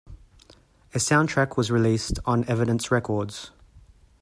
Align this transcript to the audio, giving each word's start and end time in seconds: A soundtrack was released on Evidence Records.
A 0.95 0.97
soundtrack 0.97 1.57
was 1.57 1.69
released 1.69 2.17
on 2.25 2.43
Evidence 2.45 2.89
Records. 2.89 3.51